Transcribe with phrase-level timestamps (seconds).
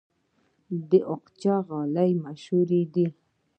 [0.89, 3.07] د اقچې غالۍ مشهورې دي